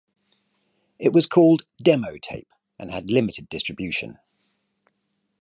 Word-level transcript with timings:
It 0.97 1.13
was 1.13 1.27
called 1.27 1.67
"Demo 1.77 2.17
Tape" 2.19 2.47
and 2.79 2.89
had 2.89 3.11
limited 3.11 3.47
distribution. 3.49 4.17